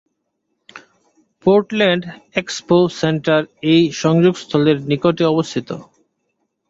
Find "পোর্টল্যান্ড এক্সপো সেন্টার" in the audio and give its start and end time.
1.45-3.41